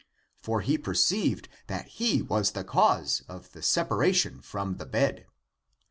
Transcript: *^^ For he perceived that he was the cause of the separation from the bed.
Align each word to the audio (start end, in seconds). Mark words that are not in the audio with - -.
*^^ 0.01 0.03
For 0.41 0.61
he 0.61 0.79
perceived 0.79 1.47
that 1.67 1.85
he 1.87 2.23
was 2.23 2.53
the 2.53 2.63
cause 2.63 3.21
of 3.29 3.51
the 3.51 3.61
separation 3.61 4.41
from 4.41 4.77
the 4.77 4.85
bed. 4.87 5.27